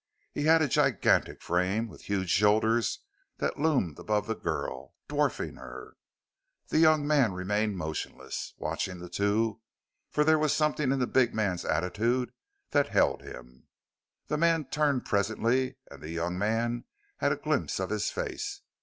He 0.33 0.45
had 0.45 0.63
a 0.63 0.67
gigantic 0.67 1.43
frame, 1.43 1.87
with 1.87 2.05
huge 2.05 2.31
shoulders 2.31 3.01
that 3.37 3.59
loomed 3.59 3.99
above 3.99 4.25
the 4.25 4.33
girl, 4.33 4.95
dwarfing 5.07 5.57
her. 5.57 5.95
The 6.69 6.79
young 6.79 7.05
man 7.05 7.33
remained 7.33 7.77
motionless, 7.77 8.55
watching 8.57 8.97
the 8.97 9.09
two, 9.09 9.61
for 10.09 10.23
there 10.23 10.39
was 10.39 10.53
something 10.53 10.91
in 10.91 10.97
the 10.97 11.05
big 11.05 11.35
man's 11.35 11.63
attitude 11.65 12.31
that 12.71 12.87
held 12.87 13.21
him. 13.21 13.67
The 14.25 14.37
man 14.39 14.65
turned 14.65 15.05
presently 15.05 15.75
and 15.91 16.01
the 16.01 16.09
young 16.09 16.35
man 16.35 16.85
had 17.17 17.31
a 17.31 17.35
glimpse 17.35 17.79
of 17.79 17.91
his 17.91 18.09
face. 18.09 18.61